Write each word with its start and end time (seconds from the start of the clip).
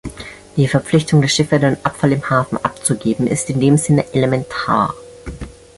Die 0.57 0.67
Verpflichtung 0.67 1.21
der 1.21 1.27
Schiffe, 1.27 1.59
den 1.59 1.77
Abfall 1.85 2.13
im 2.13 2.27
Hafen 2.27 2.57
abzugeben, 2.57 3.27
ist 3.27 3.51
in 3.51 3.59
dem 3.59 3.77
Sinne 3.77 4.11
elementar. 4.15 4.95